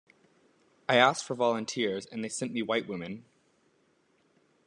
[0.89, 3.23] 'I asked for volunteers and they sent me white women.